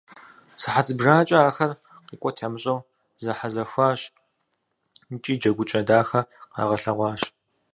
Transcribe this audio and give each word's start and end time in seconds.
Сыхьэт 0.61 0.87
зыбжанэкӏэ 0.89 1.39
ахэр 1.49 1.71
къикӏуэт 2.07 2.37
ямыщӏэу 2.45 2.79
зэхьэзэхуащ 3.23 4.01
икӏи 5.13 5.33
джэгукӏэ 5.39 5.81
дахэ 5.87 6.21
къагъэлъэгъуащ. 6.53 7.21